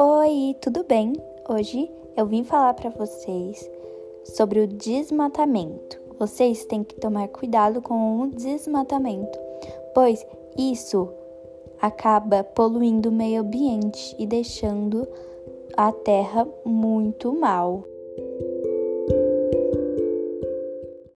[0.00, 1.12] Oi, tudo bem?
[1.48, 3.68] Hoje eu vim falar para vocês
[4.22, 6.00] sobre o desmatamento.
[6.20, 9.36] Vocês têm que tomar cuidado com o desmatamento,
[9.92, 10.24] pois
[10.56, 11.12] isso
[11.82, 15.04] acaba poluindo o meio ambiente e deixando
[15.76, 17.82] a terra muito mal.